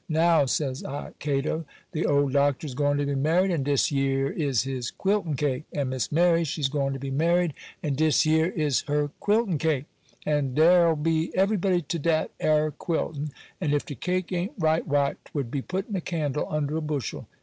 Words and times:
Now," 0.09 0.45
says 0.47 0.83
I, 0.83 1.11
"Cato, 1.19 1.63
the 1.91 2.07
old 2.07 2.33
Doctor 2.33 2.65
is 2.65 2.73
going 2.73 2.97
to 2.97 3.05
be 3.05 3.13
married, 3.13 3.51
and 3.51 3.63
dis 3.63 3.91
yer 3.91 4.31
is 4.31 4.63
his 4.63 4.89
quiltin' 4.89 5.35
cake, 5.37 5.65
and 5.73 5.91
Miss 5.91 6.11
Mary, 6.11 6.43
she's 6.43 6.69
going 6.69 6.93
to 6.93 6.99
be 6.99 7.11
married, 7.11 7.53
and 7.83 7.95
dis 7.95 8.25
yer 8.25 8.47
is 8.47 8.81
her 8.87 9.11
quiltin' 9.19 9.59
cake. 9.59 9.85
And 10.25 10.55
dare'll 10.55 10.95
be 10.95 11.31
everybody 11.37 11.83
to 11.83 11.99
dat 11.99 12.31
ar 12.43 12.71
quiltin', 12.71 13.29
and 13.61 13.75
if 13.75 13.85
de 13.85 13.93
cake 13.93 14.31
a'n't 14.31 14.53
right, 14.57 14.87
why, 14.87 15.17
'twould 15.23 15.51
be 15.51 15.61
puttin' 15.61 15.95
a 15.95 16.01
candle 16.01 16.47
under 16.49 16.77
a 16.77 16.81
bushel. 16.81 17.27